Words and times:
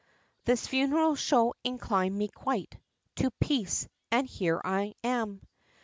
XVII. 0.01 0.41
This 0.45 0.65
funeral 0.65 1.13
show 1.15 1.53
inclined 1.63 2.17
me 2.17 2.27
quite 2.27 2.75
To 3.17 3.29
peace: 3.39 3.87
and 4.09 4.25
here 4.25 4.59
I 4.65 4.95
am! 5.03 5.41